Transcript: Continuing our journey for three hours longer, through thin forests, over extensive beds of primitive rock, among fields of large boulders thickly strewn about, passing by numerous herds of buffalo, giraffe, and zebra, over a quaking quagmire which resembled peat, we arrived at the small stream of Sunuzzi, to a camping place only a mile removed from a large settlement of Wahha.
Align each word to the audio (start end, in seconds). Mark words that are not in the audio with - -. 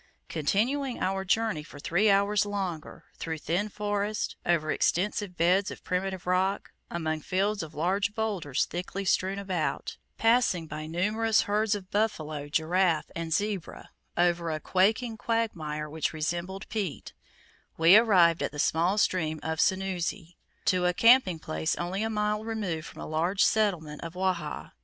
Continuing 0.29 0.99
our 0.99 1.23
journey 1.23 1.61
for 1.61 1.77
three 1.79 2.09
hours 2.09 2.43
longer, 2.43 3.05
through 3.17 3.37
thin 3.37 3.69
forests, 3.69 4.35
over 4.47 4.71
extensive 4.71 5.37
beds 5.37 5.69
of 5.69 5.83
primitive 5.83 6.25
rock, 6.25 6.71
among 6.89 7.19
fields 7.21 7.61
of 7.61 7.75
large 7.75 8.15
boulders 8.15 8.65
thickly 8.65 9.05
strewn 9.05 9.37
about, 9.37 9.97
passing 10.17 10.65
by 10.65 10.87
numerous 10.87 11.41
herds 11.41 11.75
of 11.75 11.91
buffalo, 11.91 12.49
giraffe, 12.49 13.11
and 13.15 13.31
zebra, 13.31 13.91
over 14.17 14.49
a 14.49 14.59
quaking 14.59 15.17
quagmire 15.17 15.87
which 15.87 16.13
resembled 16.13 16.67
peat, 16.67 17.13
we 17.77 17.95
arrived 17.95 18.41
at 18.41 18.51
the 18.51 18.57
small 18.57 18.97
stream 18.97 19.39
of 19.43 19.59
Sunuzzi, 19.61 20.35
to 20.65 20.87
a 20.87 20.95
camping 20.95 21.37
place 21.37 21.75
only 21.75 22.01
a 22.01 22.09
mile 22.09 22.43
removed 22.43 22.87
from 22.87 23.03
a 23.03 23.05
large 23.05 23.43
settlement 23.43 24.01
of 24.03 24.15
Wahha. 24.15 24.71